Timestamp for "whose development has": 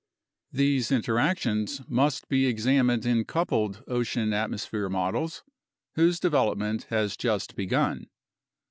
5.93-7.15